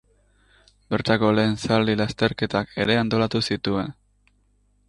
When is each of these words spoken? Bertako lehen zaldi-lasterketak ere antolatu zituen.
Bertako 0.93 1.29
lehen 1.39 1.53
zaldi-lasterketak 1.67 2.75
ere 2.87 2.99
antolatu 3.03 3.47
zituen. 3.49 3.97